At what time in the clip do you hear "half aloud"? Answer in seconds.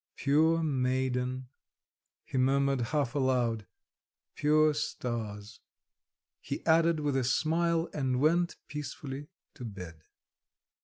2.81-3.67